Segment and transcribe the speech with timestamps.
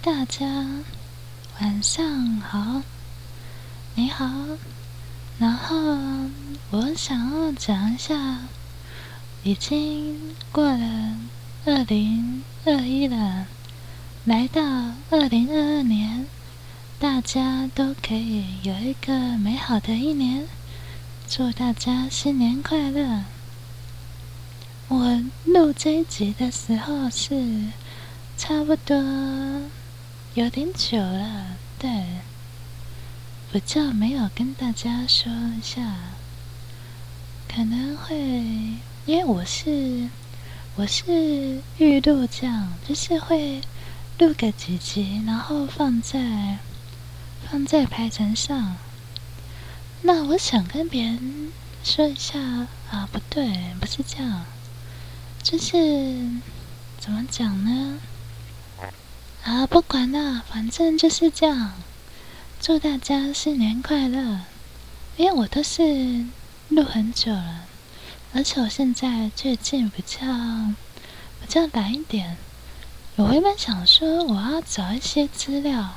[0.00, 0.46] 大家
[1.60, 2.82] 晚上好，
[3.96, 4.30] 你好。
[5.38, 5.76] 然后
[6.70, 8.38] 我想要讲一下，
[9.42, 11.18] 已经过了
[11.64, 13.46] 二零二一了，
[14.24, 14.62] 来到
[15.10, 16.26] 二零二二年，
[17.00, 20.46] 大家都可以有一个美好的一年，
[21.28, 23.24] 祝大家新年快乐。
[24.86, 27.66] 我录这一集的时候是
[28.36, 28.96] 差不多
[30.38, 31.90] 有点久了，对，
[33.52, 35.82] 我就没有跟大家说一下，
[37.52, 38.16] 可能会
[39.04, 40.08] 因为我是
[40.76, 43.60] 我是预录这样，就是会
[44.18, 46.58] 录个几集，然后放在
[47.50, 48.76] 放在排程上。
[50.02, 52.38] 那我想跟别人说一下
[52.92, 54.44] 啊，不对，不是这样。
[55.42, 55.74] 就是
[57.00, 57.98] 怎么讲呢？
[59.48, 61.72] 啊，不管了，反正就是这样。
[62.60, 64.40] 祝大家新年快乐！
[65.16, 66.26] 因为我都是
[66.68, 67.64] 录很久了，
[68.34, 70.18] 而且我现在最近比较
[71.40, 72.36] 比较懒一点。
[73.16, 75.94] 我原本想说我要找一些资料，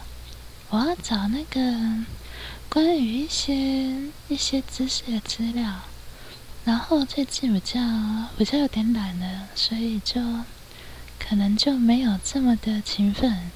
[0.70, 2.06] 我要找那个
[2.70, 3.54] 关于一些
[4.30, 5.82] 一些知识的资料。
[6.64, 7.82] 然后最近比较
[8.38, 10.22] 比较有点懒了，所以就
[11.24, 13.52] 可能就没有这么的勤奋，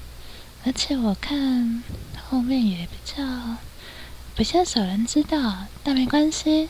[0.64, 1.82] 而且我看
[2.28, 3.56] 后面也比较
[4.34, 6.68] 比较少人知道，但没关系，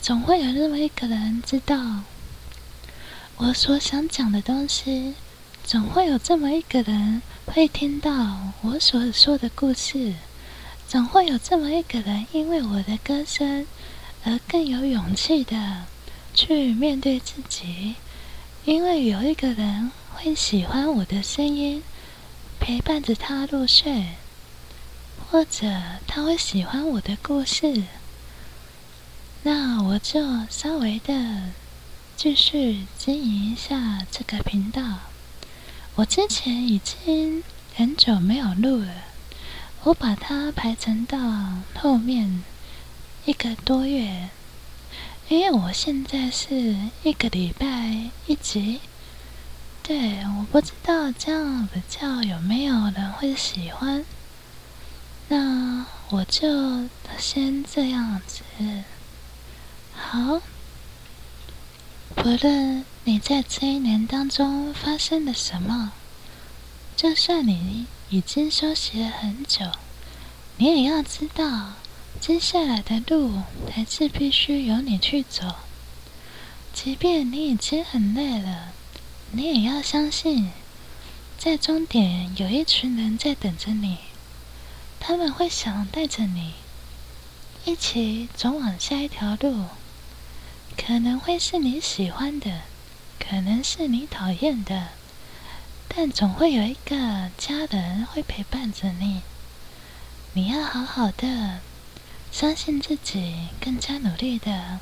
[0.00, 2.04] 总会有那么一个人知道。
[3.36, 5.14] 我所想讲的东西，
[5.64, 10.14] 总会有这么一个人会听到我所说的故事，
[10.86, 13.66] 总会有这么一个人因为我的歌声。
[14.24, 15.84] 而更有勇气的
[16.32, 17.96] 去面对自己，
[18.64, 21.82] 因为有一个人会喜欢我的声音，
[22.60, 24.08] 陪伴着他入睡，
[25.30, 25.66] 或者
[26.06, 27.84] 他会喜欢我的故事，
[29.42, 31.50] 那我就稍微的
[32.16, 35.00] 继续经营一下这个频道。
[35.96, 37.42] 我之前已经
[37.74, 39.04] 很久没有录了，
[39.84, 41.18] 我把它排成到
[41.74, 42.44] 后面。
[43.24, 44.30] 一个多月，
[45.28, 48.80] 因为我现在是一个礼拜一集，
[49.82, 54.04] 对，我不知道这样比较有没有人会喜欢，
[55.28, 56.88] 那我就
[57.18, 58.42] 先这样子。
[59.92, 60.40] 好，
[62.14, 65.92] 不论你在这一年当中发生了什么，
[66.96, 69.66] 就算你已经休息了很久，
[70.58, 71.72] 你也要知道。
[72.20, 73.42] 接下来的路
[73.74, 75.56] 还是必须由你去走，
[76.72, 78.68] 即便你已经很累了，
[79.34, 80.50] 你也要相信，
[81.38, 83.96] 在终点有一群人在等着你，
[85.00, 86.52] 他们会想带着你
[87.64, 89.68] 一起走往下一条路，
[90.76, 92.60] 可能会是你喜欢的，
[93.18, 94.88] 可能是你讨厌的，
[95.88, 99.22] 但总会有一个家人会陪伴着你，
[100.34, 101.60] 你要好好的。
[102.30, 104.78] 相信自己，更加努力的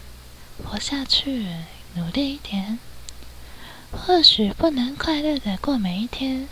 [0.65, 1.47] 活下去，
[1.95, 2.81] 努力一点。
[3.93, 6.49] 或许不能快乐的过每一天，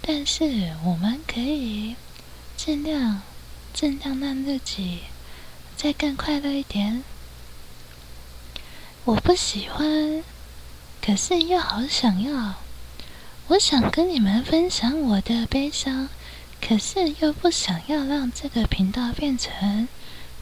[0.00, 1.96] 但是我们可以
[2.56, 3.22] 尽量、
[3.72, 5.00] 尽量让自己
[5.76, 7.02] 再更快乐一点。
[9.04, 10.22] 我不喜欢，
[11.00, 12.54] 可是又好想要。
[13.48, 16.08] 我想跟你们分享我的悲伤，
[16.60, 19.88] 可是又不想要让这个频道变成。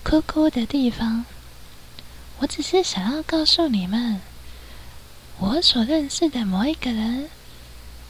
[0.02, 1.24] 哭哭的地方，
[2.38, 4.20] 我只是想要告诉你们，
[5.40, 7.30] 我所认识的某一个人，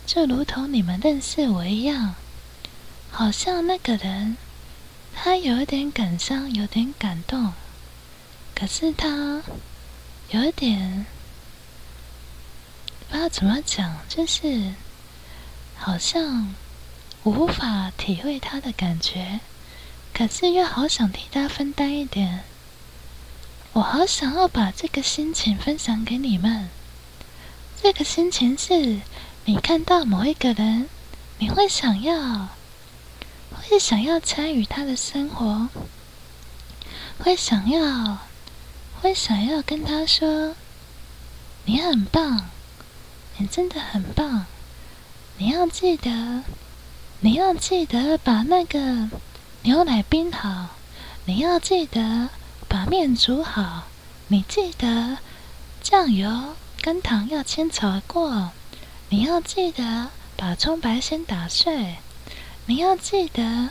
[0.06, 2.14] 就如同你们认识我一样，
[3.10, 4.38] 好像那个人，
[5.14, 7.52] 他有点感伤，有点感动，
[8.54, 9.42] 可是他
[10.30, 11.04] 有点
[13.10, 14.72] 不知道怎么讲，就是
[15.76, 16.54] 好像
[17.24, 19.40] 无法体会他的感觉。
[20.14, 22.42] 可是又好想替他分担一点，
[23.74, 26.70] 我好想要把这个心情分享给你们。
[27.80, 29.00] 这个心情是，
[29.44, 30.88] 你看到某一个人，
[31.38, 32.48] 你会想要，
[33.52, 35.68] 会想要参与他的生活，
[37.18, 38.18] 会想要，
[39.00, 40.56] 会想要跟他说
[41.66, 42.50] ：“你很棒，
[43.36, 44.46] 你真的很棒。”
[45.38, 46.42] 你要记得，
[47.20, 49.08] 你要记得把那个。
[49.62, 50.68] 牛奶冰好，
[51.26, 52.28] 你要记得
[52.68, 53.84] 把面煮好。
[54.28, 55.18] 你记得
[55.82, 56.54] 酱油
[56.88, 58.52] 跟糖要先炒过。
[59.10, 60.08] 你要记得
[60.38, 61.96] 把葱白先打碎。
[62.64, 63.68] 你要记得，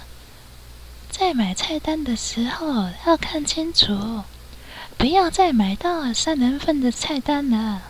[1.10, 4.22] 在买菜单的时候要看清楚，
[5.00, 7.82] 不要再买到三人份的菜单了。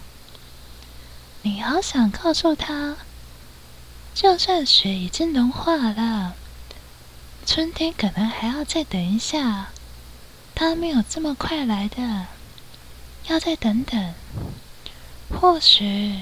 [1.41, 2.95] 你好想告诉他，
[4.13, 6.35] 就算雪已经融化了，
[7.45, 9.71] 春天可能还要再等一下，
[10.55, 12.27] 它没有这么快来的，
[13.27, 14.13] 要再等等。
[15.29, 16.21] 或许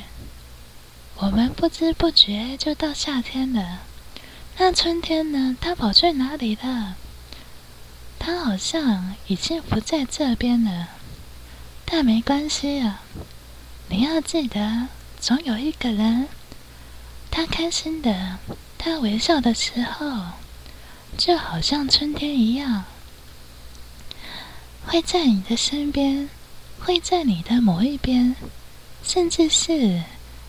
[1.18, 3.82] 我们不知不觉就到夏天了。
[4.58, 5.56] 那春天呢？
[5.60, 6.96] 它跑去哪里了？
[8.18, 10.90] 它好像已经不在这边了。
[11.86, 13.02] 但没关系啊，
[13.90, 14.88] 你要记得，
[15.20, 16.28] 总有一个人，
[17.30, 18.40] 他开心的，
[18.78, 20.32] 他微笑的时候，
[21.18, 22.86] 就好像春天一样，
[24.86, 26.30] 会在你的身边，
[26.80, 28.36] 会在你的某一边，
[29.06, 30.04] 甚至是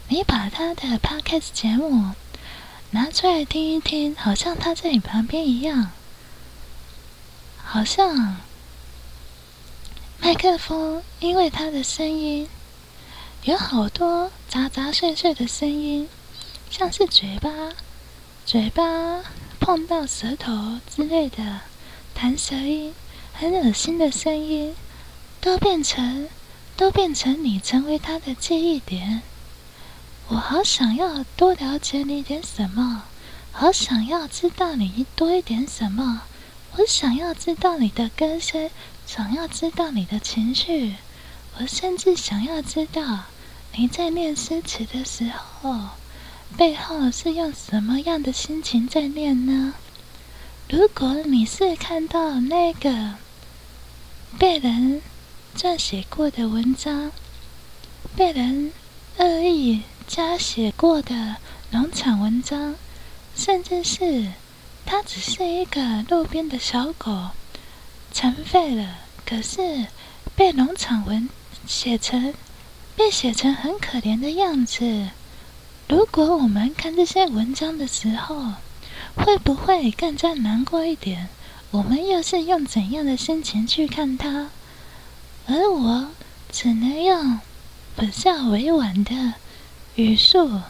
[0.09, 2.13] 你把他的 podcast 节目。
[2.91, 5.91] 拿出来听一听，好像他在你旁边一样，
[7.63, 8.37] 好像
[10.19, 12.49] 麦克风，因为他的声音
[13.43, 16.09] 有好多杂杂碎碎的声音，
[16.71, 17.51] 像是嘴巴、
[18.47, 19.23] 嘴巴
[19.61, 21.61] 碰到舌头之类的
[22.15, 22.95] 弹舌音，
[23.35, 24.75] 很恶心的声音，
[25.41, 26.29] 都变成
[26.77, 29.23] 都变成你成为他的记忆点。
[30.29, 33.05] 我好想要多了解你点什么，
[33.53, 36.23] 好想要知道你多一点什么。
[36.77, 38.71] 我想要知道你的歌声，
[39.07, 40.97] 想要知道你的情绪。
[41.59, 43.21] 我甚至想要知道
[43.75, 45.75] 你在念诗词的时候，
[46.57, 49.73] 背后是用什么样的心情在念呢？
[50.69, 53.15] 如果你是看到那个
[54.39, 55.01] 被人
[55.57, 57.11] 撰写过的文章，
[58.15, 58.73] 被人
[59.17, 59.83] 恶意。
[60.07, 61.37] 加写过的
[61.71, 62.77] 农场文章，
[63.35, 64.29] 甚至是
[64.85, 67.31] 它只是一个路边的小狗，
[68.13, 69.87] 残废了，可是
[70.37, 71.29] 被农场文
[71.67, 72.33] 写成，
[72.95, 75.09] 被写成很可怜的样子。
[75.89, 78.53] 如果我们看这些文章的时候，
[79.17, 81.29] 会不会更加难过一点？
[81.73, 84.51] 我们又是用怎样的心情去看它？
[85.47, 86.09] 而我
[86.51, 87.41] 只能用
[87.97, 89.35] 比较委婉的。
[89.95, 90.61] 语速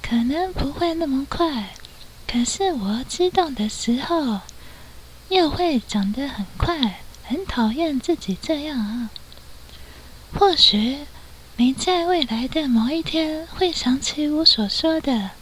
[0.00, 1.74] 可能不会那么快，
[2.26, 4.40] 可是我激动的时候
[5.28, 9.10] 又会讲得很快，很讨厌自己这样啊。
[10.32, 11.00] 或许
[11.58, 15.32] 你在未来的某一天会想起我所说的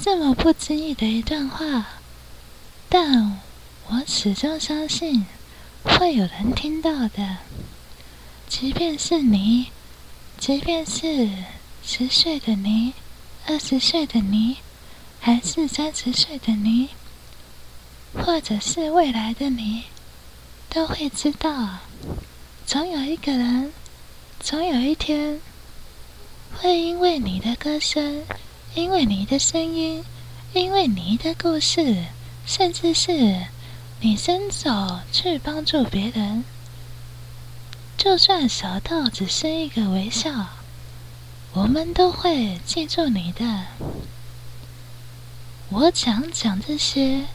[0.00, 1.86] 这么不经意的一段话，
[2.88, 3.38] 但
[3.88, 5.26] 我始终相信
[5.84, 7.36] 会有人听到的，
[8.54, 9.68] 即便是你，
[10.38, 11.26] 即便是。
[11.82, 12.92] 十岁的你，
[13.46, 14.58] 二十岁的你，
[15.18, 16.90] 还是三十岁的你，
[18.12, 19.84] 或者是未来的你，
[20.68, 21.78] 都会知道，
[22.66, 23.72] 总有一个人，
[24.38, 25.40] 总有一天，
[26.60, 28.22] 会因为你的歌声，
[28.74, 30.04] 因为你的声音，
[30.52, 32.04] 因为你的故事，
[32.44, 33.46] 甚至是
[34.02, 36.44] 你伸手去帮助别人，
[37.96, 40.48] 就算小到只是一个微笑。
[41.52, 43.66] 我们都会记住你的。
[45.68, 47.26] 我讲讲这些，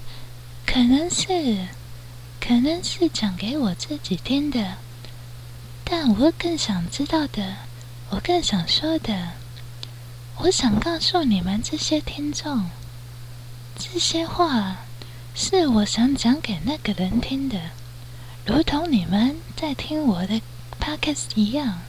[0.66, 1.68] 可能是，
[2.40, 4.78] 可能是讲给我自己听的，
[5.84, 7.58] 但我更想知道的，
[8.10, 9.34] 我更想说的，
[10.38, 12.70] 我想告诉你们这些听众，
[13.78, 14.78] 这些话
[15.36, 17.60] 是我想讲给那个人听的，
[18.46, 20.40] 如同你们在听我的
[20.80, 21.82] podcast 一样。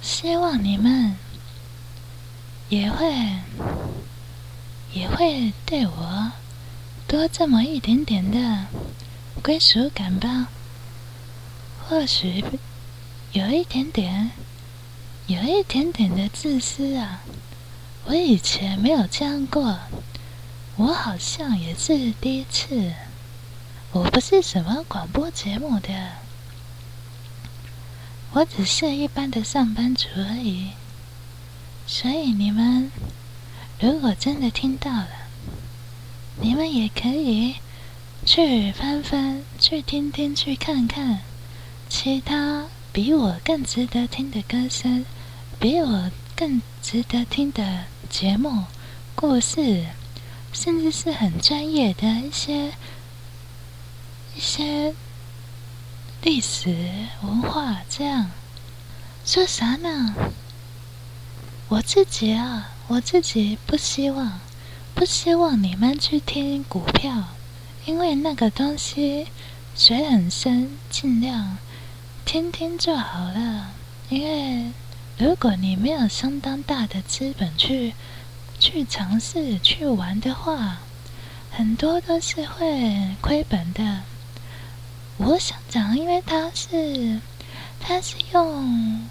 [0.00, 1.16] 希望你们
[2.68, 3.40] 也会
[4.92, 6.32] 也会对我
[7.08, 8.66] 多这么一点点的
[9.42, 10.46] 归属感吧。
[11.88, 12.44] 或许
[13.32, 14.30] 有一点点，
[15.26, 17.22] 有一点点的自私啊。
[18.04, 19.80] 我以前没有这样过，
[20.76, 22.92] 我好像也是第一次。
[23.94, 25.88] 我不是什么广播节目的。
[28.32, 30.70] 我只是一般的上班族而已，
[31.86, 32.90] 所以你们
[33.78, 35.08] 如果真的听到了，
[36.40, 37.54] 你们也可以
[38.26, 41.20] 去翻翻、去听听、去看看
[41.88, 45.06] 其他比我更值得听的歌声，
[45.60, 48.64] 比我更值得听的节目、
[49.14, 49.86] 故事，
[50.52, 52.72] 甚至是很专业的一些
[54.34, 54.94] 一些。
[56.22, 56.74] 历史
[57.20, 58.30] 文化这样
[59.26, 60.14] 说啥呢？
[61.68, 64.40] 我自己啊，我自己不希望，
[64.94, 67.24] 不希望你们去听股票，
[67.84, 69.26] 因为那个东西
[69.76, 71.58] 水很深，尽量
[72.24, 73.72] 听听就好了。
[74.08, 74.72] 因为
[75.18, 77.92] 如果你没有相当大的资本去
[78.58, 80.78] 去尝试去玩的话，
[81.50, 84.04] 很多都是会亏本的。
[85.16, 87.20] 我想讲，因为它是
[87.80, 89.08] 它是用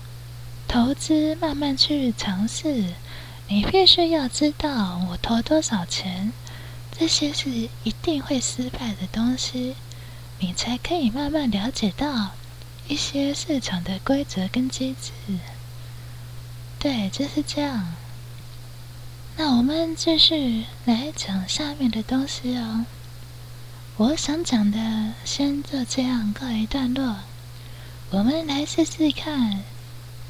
[0.68, 2.94] 投资慢慢去尝试。
[3.48, 6.32] 你必须要知道我投多少钱，
[6.98, 7.50] 这些是
[7.84, 9.76] 一定会失败的东西，
[10.40, 12.32] 你才可以慢慢了解到
[12.88, 15.12] 一些市场的规则跟机制。
[16.80, 17.94] 对，就是这样。
[19.36, 22.86] 那我们继续来讲下面的东西哦。
[23.96, 24.80] 我想讲的
[25.24, 27.16] 先就这样告一段落，
[28.10, 29.62] 我们来试试看，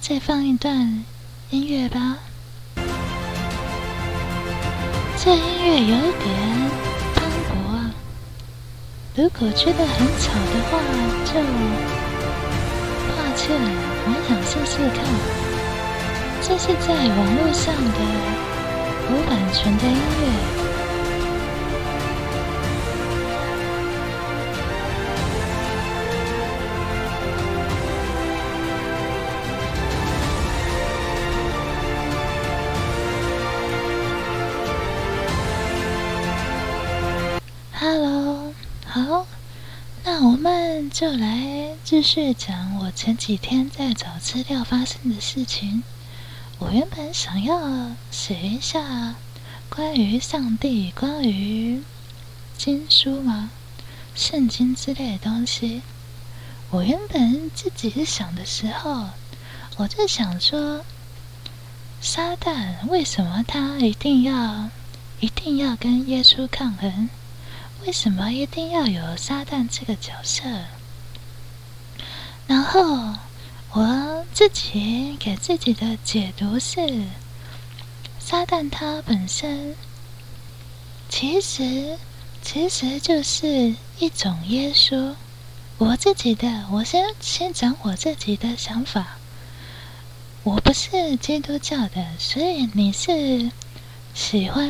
[0.02, 1.06] 再放一段
[1.50, 2.18] 音乐吧。
[5.18, 6.70] 这音乐有点
[7.16, 7.96] 单薄啊！
[9.16, 10.78] 如果觉得很吵的话，
[11.24, 11.40] 就
[13.16, 13.56] 抱歉，
[14.06, 15.00] 我想试试看。
[16.42, 18.00] 这是在网络上的
[19.10, 20.73] 无版权的音乐。
[40.94, 45.82] 就来继续讲我前几天在找资料发生的事情。
[46.60, 49.16] 我原本想要写一下
[49.70, 51.82] 关于上帝、关于
[52.56, 53.50] 经书嘛、
[54.14, 55.82] 圣经之类的东西。
[56.70, 59.10] 我原本自己想的时候，
[59.78, 60.86] 我就想说，
[62.02, 64.70] 撒旦为什么他一定要、
[65.20, 67.10] 一定要跟耶稣抗衡？
[67.84, 70.44] 为什么一定要有撒旦这个角色？
[72.48, 73.14] 然后
[73.72, 77.06] 我自己给自己的解读是：
[78.20, 79.76] 撒旦他本身
[81.10, 81.98] 其实
[82.42, 85.16] 其实就是一种耶稣。
[85.78, 89.18] 我自己的，我先先讲我自己的想法。
[90.44, 93.50] 我不是基督教的，所以你是
[94.14, 94.70] 喜欢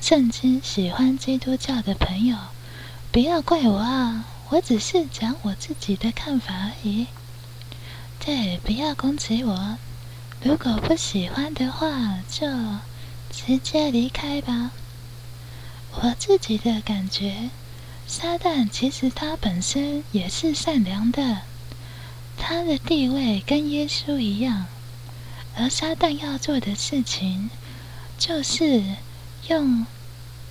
[0.00, 2.36] 圣经、喜欢基督教的朋友，
[3.10, 4.24] 不要怪我啊。
[4.52, 7.06] 我只是讲我自己的看法而已。
[8.22, 9.78] 对，不要攻击我。
[10.42, 12.46] 如果不喜欢的话，就
[13.30, 14.72] 直接离开吧。
[15.94, 17.48] 我自己的感觉，
[18.06, 21.38] 撒旦其实他本身也是善良的，
[22.36, 24.66] 他的地位跟耶稣一样。
[25.56, 27.48] 而撒旦要做的事情，
[28.18, 28.84] 就是
[29.48, 29.86] 用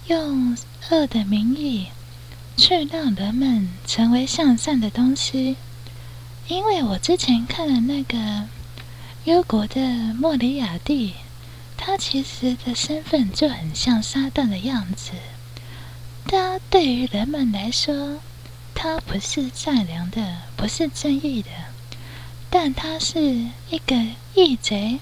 [0.07, 0.57] 用
[0.89, 1.89] 恶的名义。
[2.57, 5.55] 去让人们成为向善的东西，
[6.47, 8.47] 因为我之前看了那个
[9.23, 9.79] 忧国的
[10.15, 11.13] 莫里亚蒂，
[11.77, 15.11] 他其实的身份就很像撒旦的样子。
[16.27, 18.19] 他对于人们来说，
[18.75, 21.49] 他不是善良的，不是正义的，
[22.49, 23.19] 但他是
[23.69, 23.95] 一个
[24.35, 24.99] 义贼。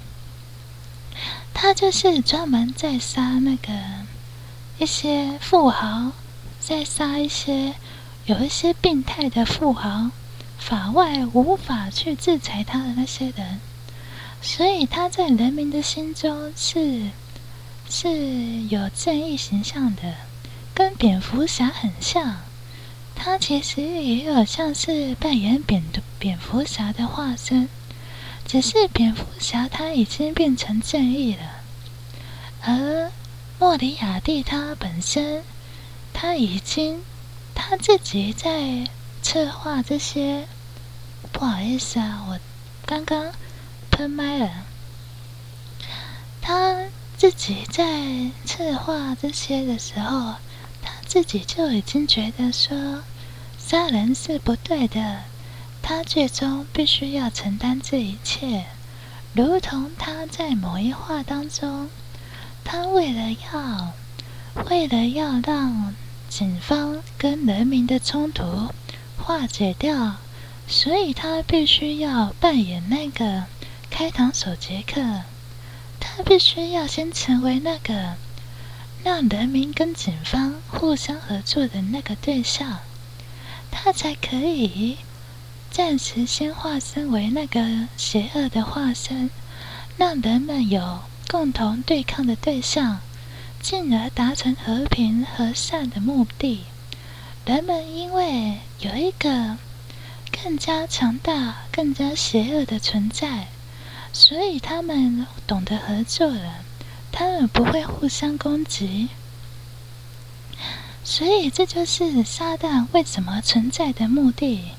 [1.54, 3.74] 他就是专门在杀那个
[4.78, 6.14] 一些富豪。
[6.60, 7.74] 在杀一些
[8.26, 10.12] 有一些病态的富豪，
[10.58, 13.60] 法外无法去制裁他的那些人，
[14.42, 17.10] 所以他在人民的心中是
[17.90, 20.16] 是有正义形象的，
[20.76, 22.38] 跟蝙蝠侠很像。
[23.16, 25.84] 他其实也有像是扮演蝙
[26.20, 27.68] 蝙蝠侠的化身，
[28.46, 31.64] 只是蝙蝠侠他已经变成正义了，
[32.62, 33.12] 而
[33.58, 35.44] 莫里亚蒂他本身。
[36.22, 37.02] 他已经
[37.56, 38.90] 他自己在
[39.22, 40.50] 策划这些，
[41.32, 42.38] 不好意思啊，我
[42.86, 43.32] 刚刚
[43.90, 44.66] 喷麦了。
[46.42, 50.36] 他自己在策划这些的时候，
[50.82, 53.02] 他自己就已经觉得说
[53.58, 55.24] 杀人是不对的，
[55.82, 58.66] 他最终必须要承担这一切，
[59.32, 61.90] 如同他在某一话当中，
[62.66, 63.94] 他为了要。
[64.68, 65.96] 为了要让
[66.30, 68.70] 警方跟人民的冲突
[69.18, 70.18] 化解掉，
[70.68, 73.46] 所以他必须要扮演那个
[73.90, 75.24] 开膛手杰克。
[76.00, 78.14] 他必须要先成为那个
[79.04, 82.78] 让人民跟警方互相合作的那个对象，
[83.72, 84.98] 他才可以
[85.72, 89.30] 暂时先化身为那个邪恶的化身，
[89.98, 93.00] 让人们有共同对抗的对象，
[93.62, 96.66] 进而达成和平和善的目的。
[97.46, 99.58] 人们因为有一个
[100.32, 103.48] 更加强大、更加邪恶的存在，
[104.14, 106.66] 所以他们懂得合作了。
[107.12, 109.10] 他们不会互相攻击，
[111.04, 114.74] 所以这就是撒旦为什么存在的目的。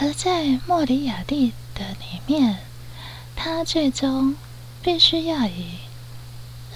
[0.00, 2.58] 而在莫里亚蒂的里面，
[3.34, 4.36] 他最终
[4.84, 5.78] 必须要以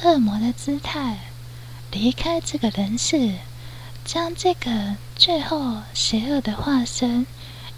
[0.02, 1.18] 恶魔的姿态
[1.92, 3.34] 离开这个人世，
[4.04, 7.26] 将这个最后邪恶的化身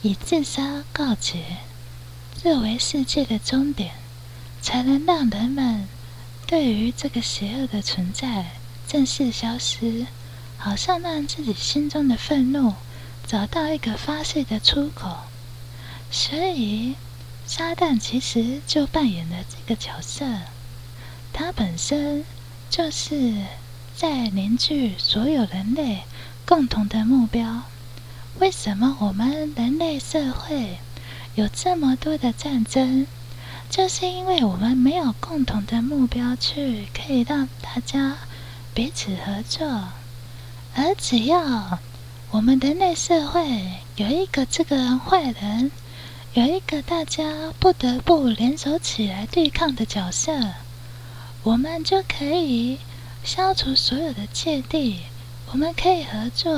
[0.03, 1.59] 以自杀告捷，
[2.37, 3.93] 作为世界的终点。
[4.63, 5.89] 才能让人们
[6.47, 8.51] 对于这个邪恶的存在
[8.87, 10.07] 正式消失，
[10.59, 12.75] 好像让自己心中的愤怒
[13.27, 15.17] 找到一个发泄的出口。
[16.11, 16.95] 所以，
[17.53, 20.25] 撒旦其实就扮演了这个角色，
[21.33, 22.25] 他本身
[22.71, 23.35] 就是
[23.97, 26.05] 在凝聚所有人类
[26.47, 27.63] 共同的目标。
[28.39, 30.79] 为什么我们人类社会
[31.35, 33.09] 有这么多的战争？
[33.69, 38.17] 就是因为我们没有共同的目标，去可以让大家
[38.73, 39.89] 彼此合作。
[40.77, 41.81] 而只要
[42.31, 45.73] 我们人类社会有一个这个坏人，
[46.35, 50.33] 有一个大家不得不联手起来对抗的角色，
[51.43, 52.79] 我们就可以
[53.25, 55.01] 消除所有的芥蒂。
[55.51, 56.53] 我们可以合作，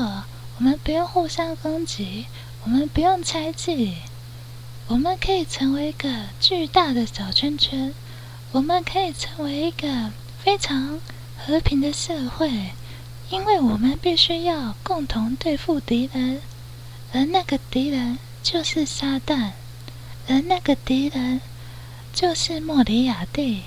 [0.59, 2.27] 我们不用互相攻击，
[2.65, 3.95] 我们不用猜忌。
[4.89, 7.95] 我们可以成为一个巨大的小圈圈，
[8.51, 10.13] 我们可以成为一个
[10.45, 11.01] 非常
[11.39, 12.73] 和平的社会，
[13.31, 16.43] 因为我们必须要共同对付敌人，
[17.15, 19.53] 而那个敌人就是撒旦，
[20.29, 21.41] 而那个敌人
[22.13, 23.63] 就是莫里亚蒂，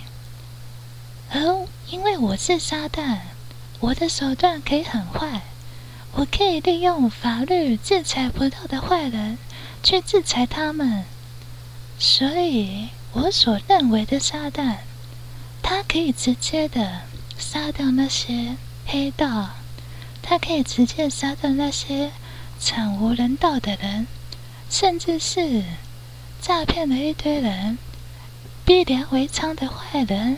[1.30, 3.20] 而因为我是撒旦，
[3.80, 5.42] 我的手段可以很坏，
[6.14, 9.38] 我可以利用法律制裁不到的坏人，
[9.84, 11.06] 去制裁他们。
[12.00, 14.78] 所以，我所认为的撒旦，
[15.62, 17.02] 他可以直接的
[17.38, 19.50] 杀掉那些黑道，
[20.22, 22.12] 他可以直接杀掉那些
[22.60, 24.08] 惨无人道的人，
[24.70, 25.64] 甚至是
[26.48, 27.80] 诈骗了一堆人、
[28.64, 30.38] 逼良为娼的坏人，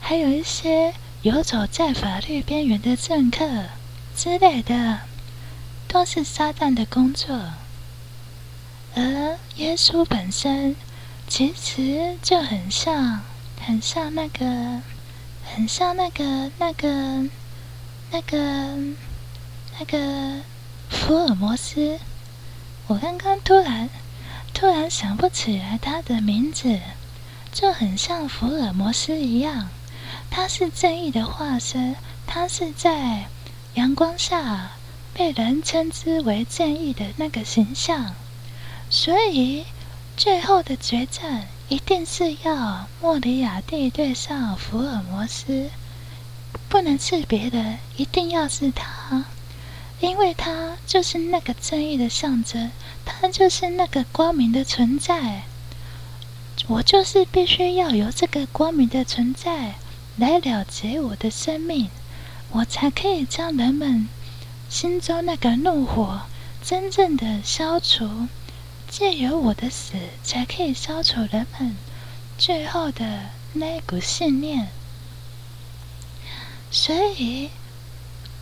[0.00, 3.46] 还有一些游走在法律边缘的政客
[4.16, 5.00] 之类的，
[5.86, 7.38] 都是撒旦的工作。
[8.94, 10.74] 而耶稣本身
[11.26, 13.20] 其实就很像，
[13.60, 14.80] 很像那个，
[15.44, 17.28] 很像那个那个
[18.10, 18.38] 那个
[19.78, 20.40] 那个
[20.88, 21.98] 福尔摩斯。
[22.86, 23.90] 我刚刚突然
[24.58, 26.80] 突然想不起来他的名字，
[27.52, 29.68] 就很像福尔摩斯一样。
[30.32, 31.94] 他是正义的化身，
[32.26, 33.26] 他是在
[33.74, 34.72] 阳光下
[35.14, 38.16] 被人称之为正义的那个形象。
[38.90, 39.64] 所以，
[40.16, 45.70] 最后的决战一定是要莫里亚蒂对上福尔摩斯，
[46.68, 49.24] 不能是别人，一定要是他，
[50.00, 52.70] 因为他就是那个正义的象征，
[53.04, 55.42] 他就是那个光明的存在。
[56.66, 59.74] 我就是必须要有这个光明的存在
[60.16, 61.88] 来了结我的生命，
[62.50, 64.08] 我才可以将人们
[64.68, 66.22] 心中那个怒火
[66.62, 68.28] 真正的消除。
[68.90, 69.92] 借由我的死，
[70.24, 71.76] 才可以消除人们
[72.38, 74.68] 最后的那股信念。
[76.70, 77.50] 所以，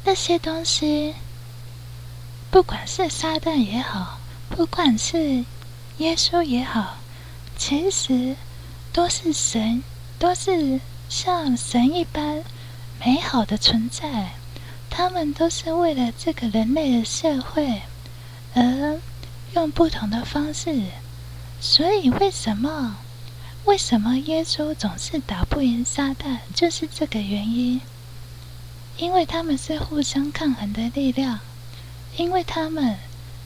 [0.04, 1.16] 那些东西，
[2.56, 5.44] 不管是撒旦也好，不管是
[5.98, 6.96] 耶稣也好，
[7.54, 8.34] 其实
[8.94, 9.82] 都是神，
[10.18, 12.42] 都是像神一般
[12.98, 14.30] 美好的存在。
[14.88, 17.82] 他们都是为了这个人类的社会
[18.54, 18.98] 而。
[19.52, 20.80] 用不同的方式，
[21.60, 22.96] 所以为什么
[23.66, 26.38] 为什么耶稣总是打不赢撒旦？
[26.54, 27.82] 就是这个原因，
[28.96, 31.40] 因为他们是互相抗衡的力量，
[32.16, 32.96] 因为他们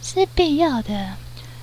[0.03, 1.17] 是必要的，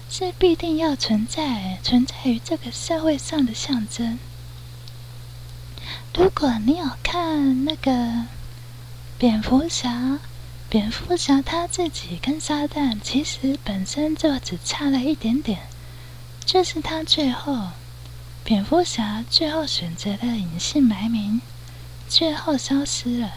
[0.10, 4.20] 是必定要存在存在于这个社会上的象征。
[6.13, 8.26] 如果你有看那个
[9.17, 10.20] 蝙蝠侠。
[10.70, 15.62] 蝙蝠侠他自己跟撒旦其实本身就只差了一点点，
[16.43, 17.70] 就是他最后，
[18.43, 21.39] 蝙蝠侠最后选择了隐姓埋名，
[22.10, 23.36] 最后消失了，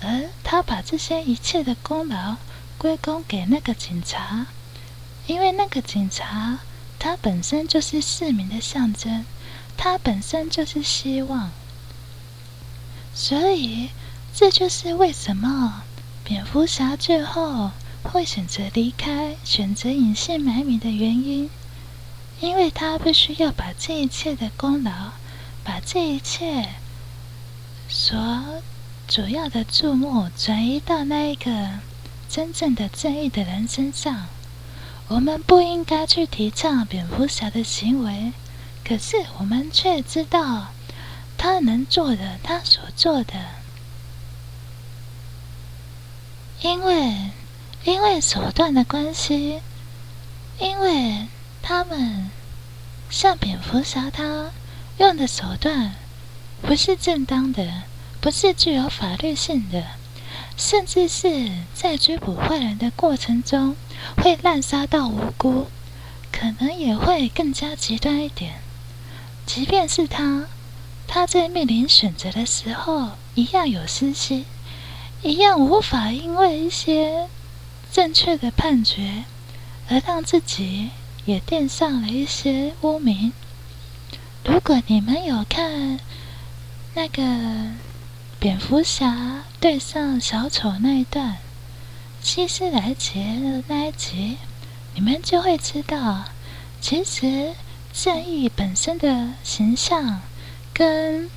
[0.00, 2.34] 而他把这些一切的功劳
[2.78, 4.46] 归功给那个警察，
[5.26, 6.60] 因为那个警察
[6.98, 9.26] 他本身就是市民的象征，
[9.76, 11.50] 他本身就是希望。
[13.12, 13.90] 所以，
[14.32, 15.82] 这就是为什么
[16.22, 17.72] 蝙蝠侠最后
[18.04, 21.50] 会选择离开、选择隐姓埋名的原因，
[22.38, 25.10] 因为他必须要把这一切的功劳，
[25.64, 26.68] 把这一切
[27.88, 28.16] 所
[29.08, 31.80] 主要的注目转移到那一个
[32.28, 34.26] 真正的正义的人身上。
[35.08, 38.32] 我们不应该去提倡蝙蝠侠的行为，
[38.84, 40.68] 可是我们却知道
[41.38, 43.32] 他能做的，他所做的，
[46.60, 47.30] 因为
[47.84, 49.60] 因为手段的关系，
[50.58, 51.26] 因为
[51.62, 52.30] 他们
[53.08, 54.50] 像蝙蝠侠，他
[54.98, 55.94] 用的手段
[56.60, 57.84] 不是正当的，
[58.20, 59.82] 不是具有法律性的，
[60.58, 63.74] 甚至是在追捕坏人的过程中。
[64.16, 65.66] 会滥杀到无辜，
[66.30, 68.60] 可能也会更加极端一点。
[69.44, 70.46] 即便是他，
[71.08, 74.44] 他在面临选择的时候，一样有私心，
[75.22, 77.28] 一样无法因为一些
[77.90, 79.24] 正确的判决，
[79.88, 80.90] 而让自己
[81.24, 83.32] 也垫上了一些污名。
[84.44, 85.98] 如果你们有看
[86.94, 87.22] 那个
[88.40, 91.38] 蝙蝠侠对上小丑那一段。
[92.20, 94.36] 希斯莱杰的那一集，
[94.94, 96.24] 你们就会知道，
[96.80, 97.54] 其实
[97.92, 100.20] 正义本身的形象，
[100.72, 101.28] 跟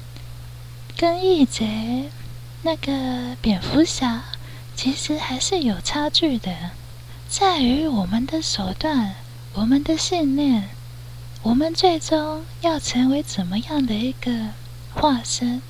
[0.95, 2.11] 跟义贼
[2.61, 4.23] 那个蝙蝠侠，
[4.75, 6.71] 其实还是有差距的，
[7.27, 9.15] 在于我们的手段、
[9.53, 10.69] 我们的信念，
[11.41, 14.49] 我们最终要成为怎么样的一个
[14.93, 15.63] 化身。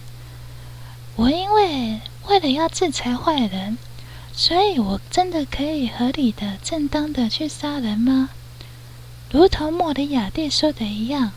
[1.15, 3.77] 我因为为了要制裁坏人。
[4.33, 8.29] 所以，我真的可以合理的、正当的去杀人吗？
[9.29, 11.33] 如同莫里亚蒂说的一样，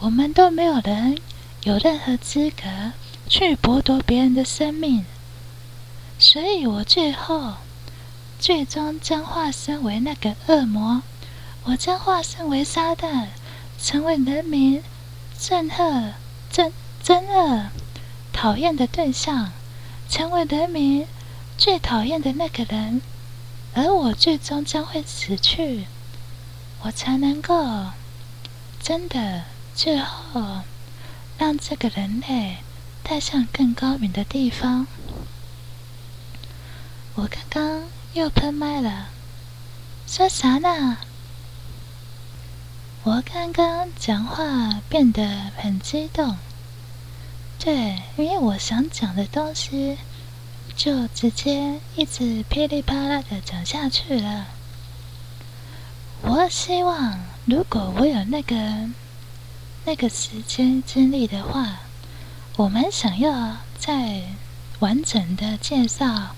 [0.00, 1.18] 我们都没有人
[1.62, 2.92] 有任何资格
[3.26, 5.06] 去剥夺别人的生命。
[6.18, 7.54] 所以我最后
[8.38, 11.02] 最终将化身为那个恶魔，
[11.64, 13.28] 我将化身为撒旦，
[13.82, 14.82] 成为人民
[15.38, 16.12] 憎恨、
[16.52, 16.70] 憎
[17.02, 17.70] 憎恶、
[18.36, 19.50] 讨厌的对象，
[20.10, 21.06] 成为人民。
[21.56, 23.00] 最讨厌的那个人，
[23.72, 25.86] 而我最终将会死去，
[26.82, 27.86] 我才能够
[28.78, 29.44] 真的
[29.74, 30.60] 最后
[31.38, 32.58] 让这个人类
[33.02, 34.86] 带向更高明的地方。
[37.14, 39.08] 我刚刚又喷麦了，
[40.06, 40.98] 说啥呢？
[43.02, 46.36] 我刚刚讲话变得很激动，
[47.58, 49.98] 对，因为我想讲的东西。
[50.76, 54.48] 就直接一直噼里啪啦的讲下去了。
[56.20, 58.90] 我希望，如果我有那个
[59.86, 61.80] 那个时间精力的话，
[62.56, 64.24] 我们想要再
[64.80, 66.36] 完整的介绍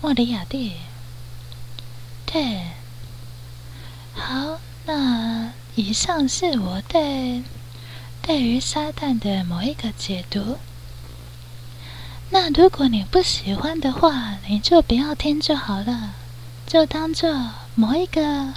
[0.00, 0.74] 莫里亚蒂。
[2.24, 2.68] 对，
[4.14, 7.42] 好，那以上是我对
[8.26, 10.56] 对于撒旦的某一个解读。
[12.30, 16.14] 那如果你不喜欢的话，你就不要听就好了，
[16.66, 18.54] 就当做某一个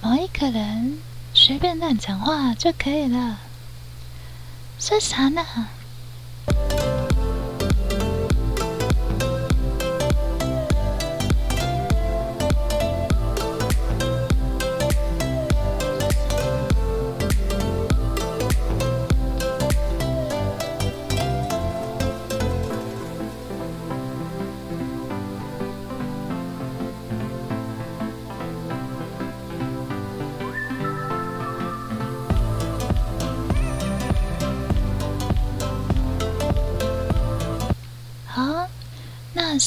[0.00, 1.00] 某一个人
[1.34, 3.40] 随便乱讲话就可以了。
[4.78, 5.44] 说啥呢？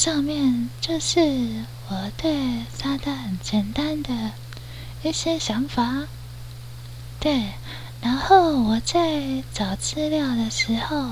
[0.08, 1.20] 上面就是
[1.90, 4.32] 我对撒旦简单的
[5.02, 6.06] 一些想法，
[7.20, 7.52] 对。
[8.00, 11.10] 然后我在找资料的时候，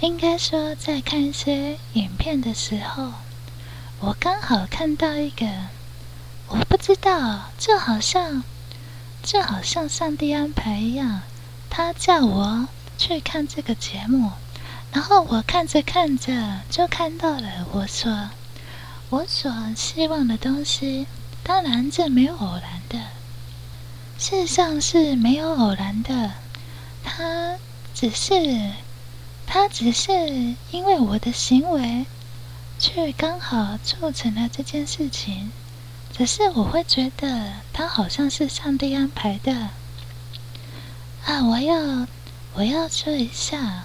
[0.00, 3.12] 应该说在看一些影片的时候，
[4.00, 5.46] 我刚好看到一个，
[6.48, 8.42] 我不知道，就好像
[9.22, 11.22] 就好像上帝安排一样，
[11.70, 12.66] 他叫我
[12.98, 14.32] 去看这个节目。
[14.92, 18.30] 然后我看着看着，就看到了我所
[19.10, 21.06] 我所希望的东西。
[21.42, 22.98] 当然，这没有偶然的，
[24.18, 26.32] 事实上是没有偶然的。
[27.04, 27.56] 他
[27.94, 28.72] 只是，
[29.46, 30.10] 他只是
[30.70, 32.06] 因为我的行为，
[32.78, 35.52] 却刚好促成了这件事情。
[36.12, 39.70] 只是我会觉得，他好像是上帝安排的。
[41.24, 42.06] 啊，我要。
[42.54, 43.84] 我要说一下，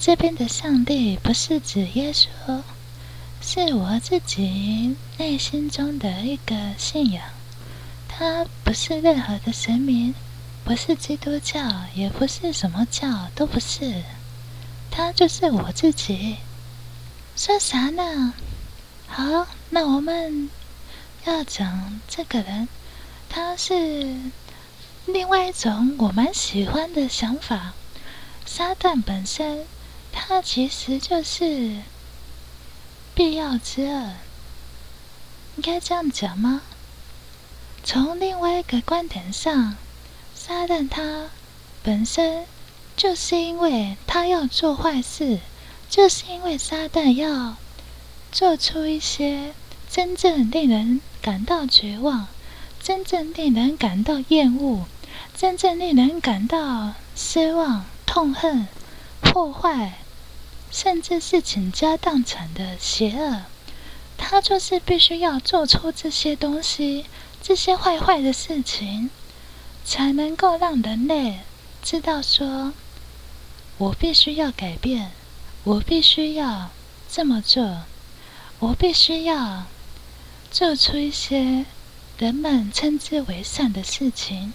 [0.00, 2.62] 这边的上帝不是指耶稣，
[3.40, 7.24] 是我自己内心中的一个信仰。
[8.06, 10.14] 他不是任何的神明，
[10.64, 11.60] 不是基督教，
[11.94, 14.04] 也不是什么教，都不是。
[14.88, 16.36] 他就是我自己。
[17.36, 18.34] 说啥呢？
[19.08, 20.48] 好，那我们
[21.24, 22.68] 要讲这个人，
[23.28, 24.16] 他是
[25.06, 27.74] 另外一种我蛮喜欢的想法。
[28.46, 29.66] 撒旦本身，
[30.12, 31.82] 它其实就是
[33.14, 34.12] 必要之恶，
[35.56, 36.62] 应该这样讲吗？
[37.82, 39.76] 从另外一个观点上，
[40.34, 41.30] 撒旦他
[41.82, 42.44] 本身
[42.96, 45.38] 就是因为他要做坏事，
[45.88, 47.56] 就是因为撒旦要
[48.30, 49.54] 做出一些
[49.88, 52.28] 真正令人感到绝望、
[52.82, 54.86] 真正令人感到厌恶、
[55.34, 57.84] 真正令人感到失望。
[58.10, 58.66] 痛恨、
[59.38, 60.00] 破坏，
[60.68, 63.44] 甚至是倾家荡产的邪恶，
[64.16, 67.06] 他就是必须要做出这些东西、
[67.40, 69.10] 这些坏坏的事情，
[69.84, 71.38] 才能够让人类
[71.84, 72.72] 知道说：
[73.76, 75.12] 我必须要改变，
[75.62, 76.70] 我必须要
[77.08, 77.82] 这么做，
[78.58, 79.66] 我必须要
[80.50, 81.64] 做出一些
[82.18, 84.52] 人们称之为善的事情。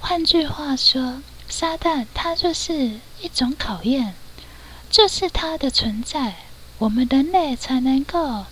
[0.00, 1.22] 换句话说。
[1.50, 4.14] 撒旦，它就是一种考验，
[4.88, 6.36] 就是它的存在，
[6.78, 8.46] 我们人类才能够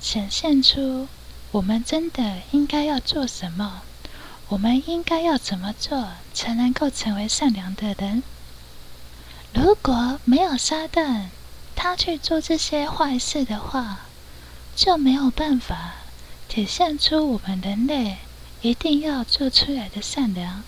[0.00, 1.08] 显现出
[1.50, 3.82] 我们真的应该要做什么，
[4.48, 8.22] 我们应该要怎么做才能够成为善良的人。
[9.52, 11.26] 如果没有撒旦，
[11.74, 14.02] 他去做这些坏事的话，
[14.76, 15.94] 就没有办法
[16.48, 18.18] 体现出我们人类
[18.62, 20.62] 一定要做出来的善良。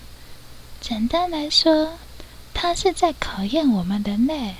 [0.81, 1.99] 简单来说，
[2.55, 4.55] 它是在考验我们人类，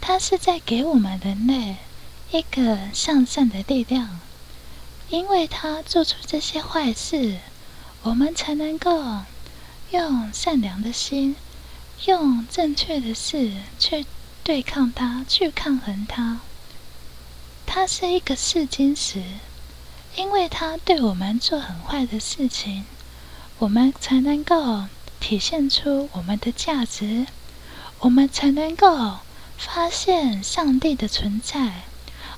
[0.00, 1.74] 它是在给我们人类
[2.30, 4.20] 一个向善的力量。
[5.08, 7.38] 因为他做出这些坏事，
[8.04, 9.22] 我们才能够
[9.90, 11.34] 用善良的心，
[12.06, 14.06] 用正确的事去
[14.44, 16.38] 对抗他，去抗衡他。
[17.66, 19.20] 他是一个试金石，
[20.14, 22.84] 因为他对我们做很坏的事情，
[23.58, 24.84] 我们才能够。
[25.20, 27.26] 体现出我们的价值，
[28.00, 29.18] 我们才能够
[29.56, 31.82] 发现上帝的存在。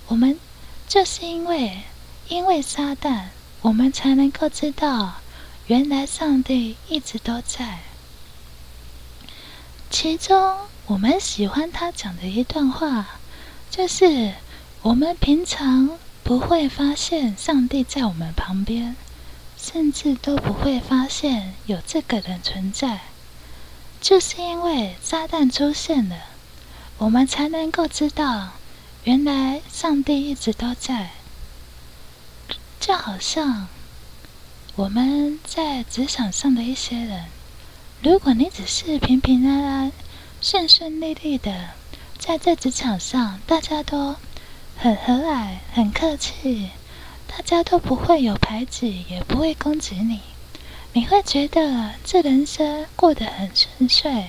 [0.08, 0.38] 我们
[0.86, 1.82] 就是因为
[2.28, 3.26] 因为撒旦，
[3.62, 5.14] 我们才能够知道
[5.68, 7.78] 原来上帝一直都在。
[9.88, 13.06] 其中我们喜欢他讲的一段话，
[13.70, 14.34] 就是
[14.82, 18.96] 我们平常不会发现上帝在我们旁边。
[19.62, 23.02] 甚至都不会发现有这个人存在，
[24.00, 26.16] 就是因为炸弹出现了，
[26.98, 28.54] 我们才能够知道，
[29.04, 31.10] 原来上帝一直都在。
[32.80, 33.68] 就好像
[34.74, 37.26] 我们在职场上的一些人，
[38.02, 39.92] 如果你只是平平安安、
[40.40, 41.70] 顺顺利利的
[42.18, 44.16] 在这职场上，大家都
[44.76, 46.70] 很和蔼、很客气。
[47.34, 50.20] 大家都不会有排挤，也不会攻击你，
[50.92, 54.26] 你会觉得这人生过得很顺遂。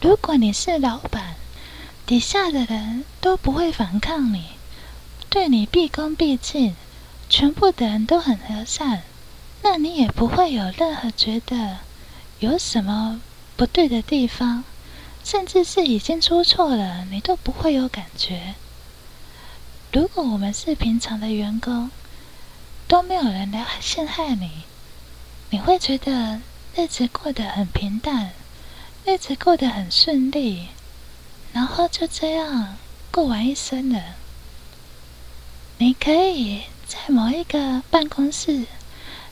[0.00, 1.36] 如果你是老板，
[2.04, 4.46] 底下的人都不会反抗你，
[5.30, 6.74] 对你毕恭毕敬，
[7.28, 9.04] 全部的人都很和善，
[9.62, 11.78] 那你也不会有任何觉得
[12.40, 13.20] 有什么
[13.56, 14.64] 不对的地方，
[15.22, 18.54] 甚至是已经出错了，你都不会有感觉。
[19.92, 21.90] 如果我们是平常的员工，
[22.88, 24.62] 都没有人来陷害你，
[25.50, 26.40] 你会觉得
[26.74, 28.30] 日子过得很平淡，
[29.04, 30.68] 日子过得很顺利，
[31.52, 32.78] 然后就这样
[33.10, 34.02] 过完一生了。
[35.76, 38.64] 你可以在某一个办公室，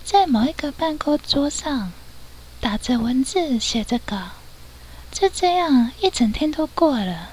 [0.04, 1.90] 在某一个办公桌上
[2.60, 4.32] 打着文字，写着稿，
[5.10, 7.30] 就这样一整天都过了，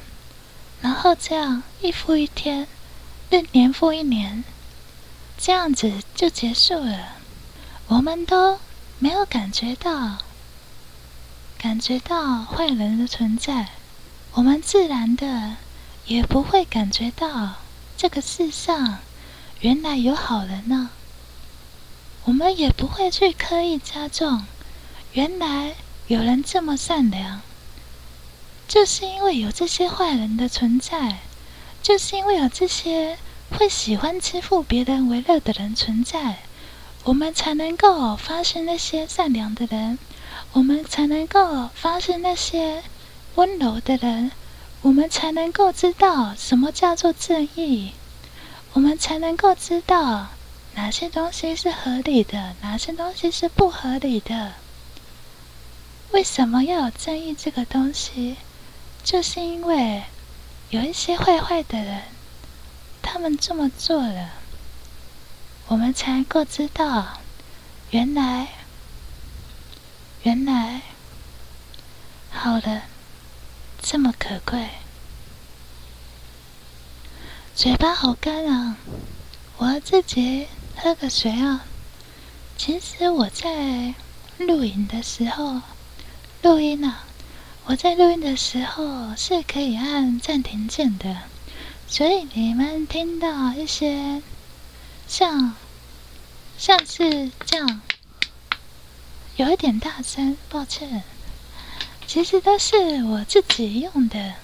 [0.82, 2.70] 然后这样一复一天。
[3.30, 4.46] 一年复一年，
[5.38, 7.18] 这样子就结束了。
[7.88, 8.58] 我们都
[9.00, 10.20] 没有感觉到，
[11.58, 13.68] 感觉到坏人的存在，
[14.32, 15.58] 我们自然的
[16.06, 17.56] 也不会感觉到
[17.98, 19.00] 这个世上
[19.60, 20.90] 原来有好人呢。
[22.24, 24.46] 我们也不会去刻意加重，
[25.12, 25.76] 原来
[26.08, 27.42] 有人这么善良，
[28.70, 31.20] 就是因为有这些坏人的存在。
[31.88, 33.18] 就是因为有这些
[33.58, 36.40] 会喜欢欺负别人为乐的人存在，
[37.06, 39.98] 我们才能够发现那些善良的人，
[40.52, 42.84] 我们才能够发现那些
[43.36, 44.32] 温柔的人，
[44.82, 47.94] 我们才能够知道什么叫做正义，
[48.74, 50.28] 我们才能够知道
[50.76, 54.56] 哪些东西是合理的，哪些东西是不合理的。
[56.12, 58.36] 为什么要有正义这个东西？
[59.06, 60.04] 就是因为
[60.70, 62.04] 有一些坏坏的人，
[63.02, 64.32] 他们这么做了，
[65.68, 67.20] 我们才能够知道，
[67.92, 68.50] 原来，
[70.24, 70.82] 原来，
[72.30, 72.82] 好的，
[73.82, 74.68] 这么可贵。
[77.56, 78.78] 嘴巴好干啊，
[79.58, 81.66] 我要自己喝个水啊。
[82.58, 83.94] 其实我在
[84.38, 85.62] 录影的时候。
[86.44, 87.07] 录音啊！
[87.70, 91.24] 我在录音的时候是可以按暂停键的，
[91.86, 94.24] 所以你们听到一些
[95.06, 95.54] 像
[96.58, 97.82] 像是这样，
[99.36, 101.04] 有一点大声，抱歉。
[102.08, 104.36] 其实都是我自己用的，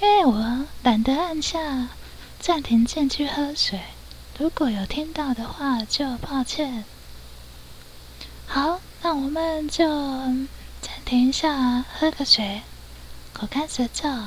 [0.00, 1.90] 因为我懒得按下
[2.40, 3.78] 暂停键去喝水。
[4.38, 6.86] 如果有听到的话，就抱歉。
[8.46, 9.84] 好，那我们就。
[10.82, 12.60] 暂停一下，喝个水，
[13.32, 14.24] 口干舌燥。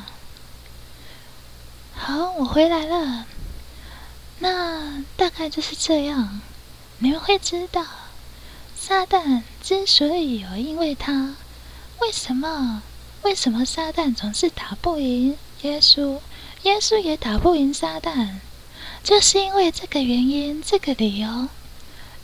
[1.93, 3.27] 好，我回来了。
[4.39, 6.41] 那大概就是这样。
[6.99, 7.85] 你们会知道，
[8.75, 11.35] 撒旦之所以有，因为他
[11.99, 12.81] 为什么？
[13.21, 16.19] 为什么撒旦总是打不赢耶稣？
[16.63, 18.35] 耶稣也打不赢撒旦，
[19.03, 21.49] 就是因为这个原因，这个理由。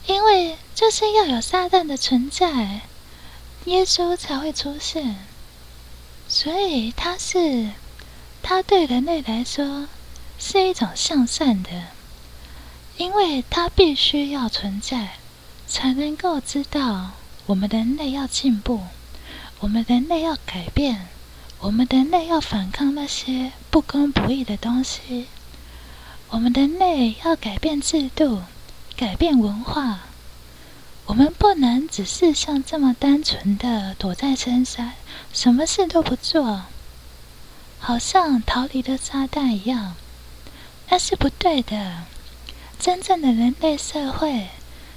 [0.06, 2.80] 因为就是要有撒旦的存在。
[3.66, 5.16] 耶稣才会出现，
[6.28, 7.70] 所以他是
[8.42, 9.86] 他对人类来说
[10.38, 11.70] 是一种向善的，
[12.96, 15.12] 因为他必须要存在，
[15.68, 17.12] 才能够知道
[17.46, 18.80] 我们人类要进步，
[19.60, 21.06] 我们人类要改变，
[21.60, 25.28] 我们人类要反抗那些不公不义的东西，
[26.30, 28.42] 我们人类要改变制度，
[28.96, 30.00] 改变文化。
[31.06, 34.92] 我们不能只是像这么单纯的躲在深山，
[35.32, 36.62] 什么事都不做，
[37.78, 39.96] 好像逃离了炸弹一样，
[40.88, 42.04] 那是不对的。
[42.78, 44.48] 真正的人类社会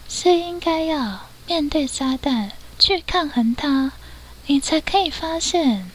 [0.07, 3.91] 是应该要面对炸弹，去抗衡它，
[4.45, 5.89] 你才可以发现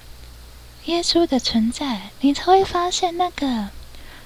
[0.87, 3.71] 耶稣的存在，你才会发现那个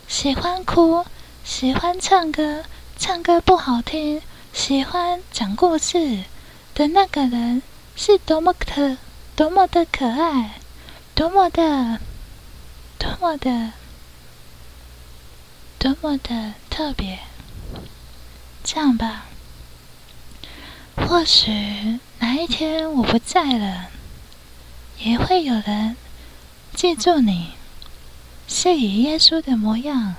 [0.08, 1.04] 喜欢哭、
[1.44, 2.64] 喜欢唱歌、
[2.98, 4.22] 唱歌不好听。
[4.54, 6.22] 喜欢讲故事
[6.74, 7.60] 的那个人
[7.96, 8.96] 是多么的、
[9.34, 10.60] 多么的可爱，
[11.12, 11.98] 多么的、
[12.96, 13.72] 多么的、
[15.76, 17.18] 多么的特别。
[18.62, 19.26] 这样吧，
[20.96, 23.90] 或许哪一天我不在了，
[25.00, 25.96] 也会有人
[26.72, 27.50] 记住你，
[28.46, 30.14] 是以耶稣的模样，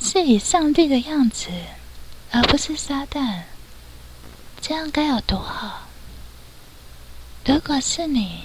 [0.00, 1.48] 是以上帝的样子，
[2.30, 3.42] 而不是撒旦。
[4.60, 5.86] 这样该有多好！
[7.44, 8.44] 如果是你，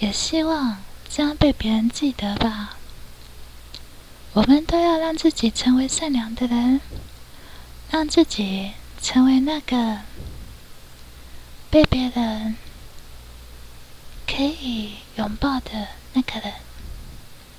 [0.00, 2.76] 也希望这样被别人记得吧。
[4.32, 6.80] 我们都要让自己成为善良的人，
[7.90, 10.00] 让自己成为那个
[11.70, 12.56] 被别人
[14.26, 16.52] 可以拥抱的那个人。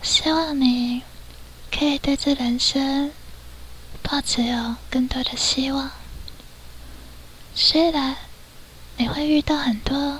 [0.01, 1.01] 希望你
[1.71, 3.11] 可以对这人生
[4.01, 5.89] 抱持有更多的希望。
[7.53, 8.15] 虽然
[8.97, 10.19] 你会遇到很多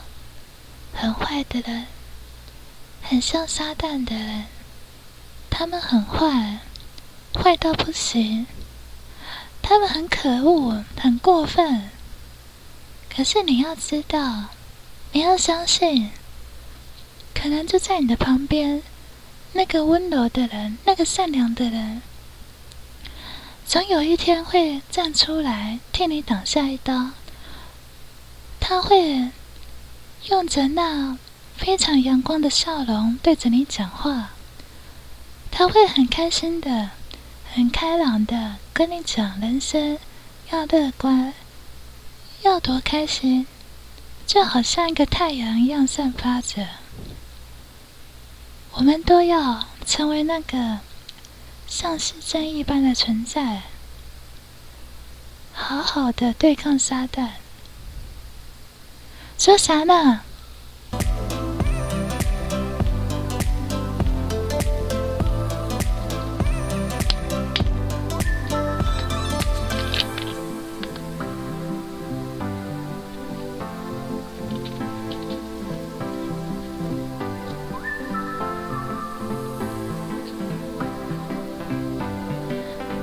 [0.94, 1.88] 很坏的人，
[3.02, 4.46] 很像撒旦的人，
[5.50, 6.60] 他们很坏，
[7.34, 8.46] 坏到不行，
[9.62, 11.90] 他们很可恶，很过分。
[13.10, 14.46] 可是你要知道，
[15.14, 16.12] 你要相信，
[17.34, 18.84] 可能就在你的旁边，
[19.54, 22.02] 那个温柔的人，那个善良的人，
[23.66, 27.12] 总有一天会站出来替你挡下一刀。
[28.60, 29.32] 他会
[30.26, 31.18] 用着那
[31.58, 34.30] 非常阳光的笑容对着你讲话，
[35.52, 36.92] 他会很开心的、
[37.54, 39.98] 很开朗的跟你讲人生
[40.52, 41.34] 要乐观，
[42.44, 43.48] 要多开心，
[44.28, 46.68] 就好像一个太阳一样散发着。
[48.74, 50.80] 我们都要成为那个
[51.68, 53.64] 像是真一般的存在，
[55.52, 57.30] 好好的对抗撒旦。
[59.40, 60.20] 说啥呢？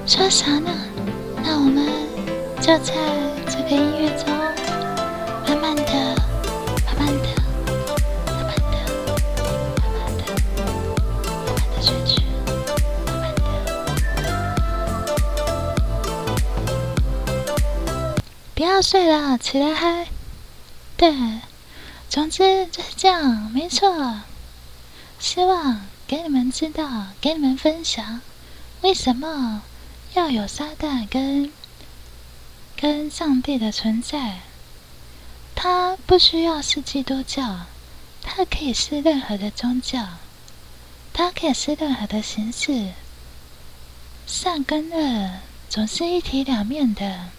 [0.07, 0.66] 说啥呢？
[19.17, 20.09] 要，起来嗨！
[20.97, 21.41] 对，
[22.09, 24.21] 总之就是这样，没错。
[25.19, 28.21] 希望给你们知道，给你们分享，
[28.83, 29.63] 为什么
[30.13, 31.51] 要有撒旦跟
[32.77, 34.41] 跟上帝的存在？
[35.55, 37.61] 它不需要是基督教，
[38.23, 40.07] 它可以是任何的宗教，
[41.15, 42.93] 它可以是任何的形式。
[44.27, 45.31] 善跟恶
[45.71, 47.31] 总是一体两面的，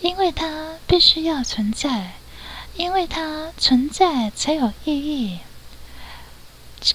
[0.00, 2.12] 因为它必须要存在，
[2.76, 5.40] 因为它存在才有意义。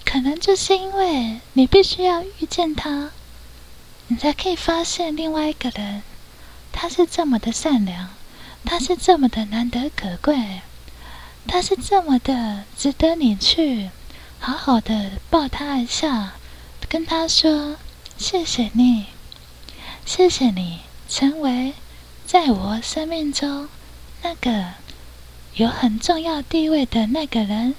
[0.04, 3.12] 可能就是因为你必须要遇见他，
[4.08, 6.02] 你才可以发现另外一个人，
[6.72, 8.10] 他是这么的善良，
[8.66, 10.62] 他是这么的难得可贵，
[11.48, 13.92] 他是这么的值得你去
[14.40, 16.34] 好好的抱他一下，
[16.90, 17.76] 跟他说
[18.18, 19.06] 谢谢你，
[20.04, 21.76] 谢谢你成为
[22.26, 23.70] 在我生命中
[24.24, 24.74] 那个
[25.54, 27.76] 有很重要地位的那个人。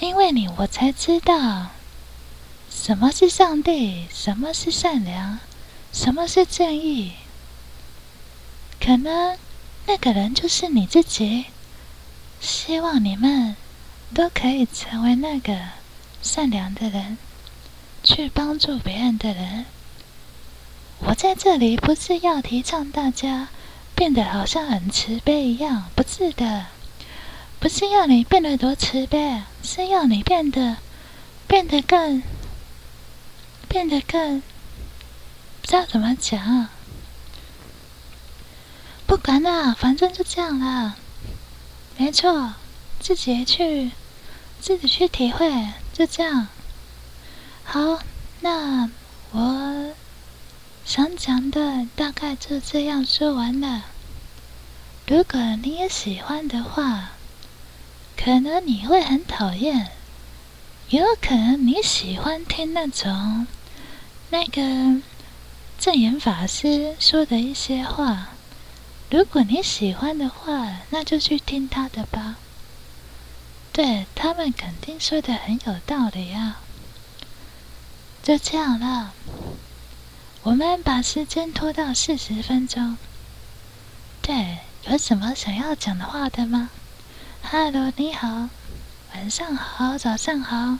[0.00, 1.68] 因为你，我才知道
[2.70, 5.38] 什么是上帝，什么是善良，
[5.92, 7.12] 什么是正义。
[8.80, 9.36] 可能
[9.86, 11.46] 那个人就是你自己。
[12.40, 13.56] 希望你们
[14.14, 15.58] 都可以成为那个
[16.22, 17.18] 善良的人，
[18.04, 19.66] 去帮助别人的人。
[21.00, 23.48] 我在这里不是要提倡大家
[23.94, 26.66] 变得好像很慈悲一样，不是的。
[27.60, 30.76] 不是要你变得多慈悲，是要你变得
[31.48, 32.22] 变得更
[33.68, 34.40] 变得更
[35.60, 36.68] 不知道怎么讲。
[39.06, 40.96] 不管了，反正就这样了。
[41.96, 42.54] 没错，
[43.00, 43.90] 自己去
[44.60, 46.46] 自己去体会，就这样。
[47.64, 47.98] 好，
[48.40, 48.88] 那
[49.32, 49.92] 我
[50.88, 53.84] 想讲的大概就这样说完了。
[55.06, 57.10] 如果你也喜欢的话。
[58.16, 59.92] 可能你会很讨厌，
[60.88, 63.46] 也有可能你喜欢听那种
[64.30, 65.00] 那个
[65.78, 68.30] 正言法师说的一些话。
[69.08, 72.38] 如果你喜欢的话，那就去听他的吧。
[73.72, 76.60] 对他们肯定说的很有道理啊。
[78.20, 79.12] 就这样了，
[80.48, 82.96] 我们把时间拖到四十分钟。
[84.22, 86.70] 对，有什么想要讲的话的吗？
[87.42, 88.48] 哈喽，你好，
[89.12, 90.78] 晚上好，早上好，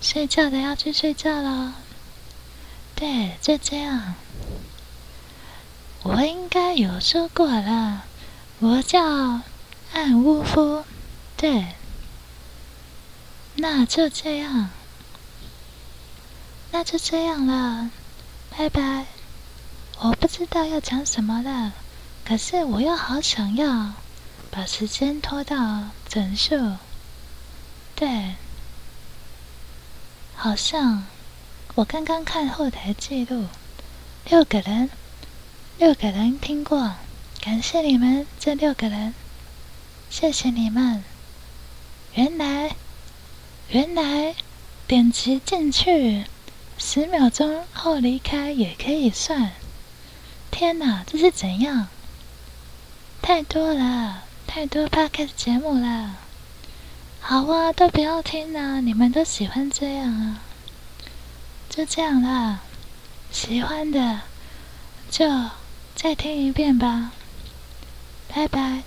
[0.00, 1.74] 睡觉的要去睡觉了。
[2.96, 4.16] 对，就这样。
[6.02, 8.02] 我应该有说过了，
[8.58, 9.42] 我叫
[9.92, 10.84] 暗巫夫。
[11.36, 11.66] 对，
[13.54, 14.70] 那就这样，
[16.72, 17.90] 那就这样了，
[18.58, 19.06] 拜拜。
[20.00, 21.72] 我不知道要讲什么了，
[22.24, 23.92] 可是我又好想要。
[24.50, 26.76] 把时间拖到整数，
[27.94, 28.34] 对，
[30.34, 31.04] 好像
[31.76, 33.46] 我刚刚看后台记录，
[34.24, 34.90] 六个人，
[35.76, 36.94] 六个人听过，
[37.40, 39.14] 感谢你们这六个人，
[40.10, 41.04] 谢谢你们。
[42.14, 42.74] 原来，
[43.68, 44.34] 原来
[44.88, 46.24] 点击进去
[46.78, 49.52] 十秒钟后离开也可以算，
[50.50, 51.88] 天哪，这是怎样？
[53.20, 54.24] 太多了。
[54.50, 56.16] 太多 podcast 节目了，
[57.20, 58.80] 好啊，都不要听啊！
[58.80, 60.40] 你们都喜欢这样啊，
[61.68, 62.60] 就这样啦。
[63.30, 64.20] 喜欢的
[65.10, 65.28] 就
[65.94, 67.12] 再听一遍吧，
[68.28, 68.82] 拜拜。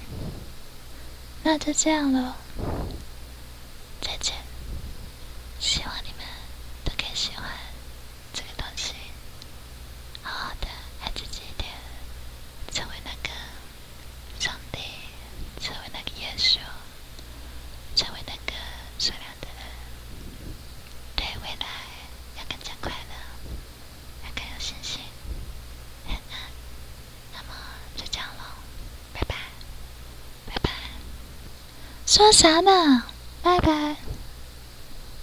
[1.44, 2.34] 那就这样喽，
[4.02, 4.34] 再见。
[5.60, 6.26] 希望你们
[6.84, 7.46] 都可以喜欢
[8.34, 8.94] 这个东西，
[10.24, 10.68] 好好的
[11.04, 11.70] 爱自己一点，
[12.74, 13.30] 成为那个
[14.40, 14.80] 上帝。
[15.64, 16.58] 成为那个耶稣，
[17.96, 18.54] 成为那个
[18.98, 19.64] 善良的人，
[21.16, 21.68] 对未来
[22.36, 25.02] 要更加快乐，要更有信心。
[27.32, 27.54] 那么
[27.96, 28.44] 就这样喽，
[29.14, 29.36] 拜拜，
[30.48, 30.72] 拜拜。
[32.22, 33.04] 说啥呢？
[33.42, 34.11] 拜拜。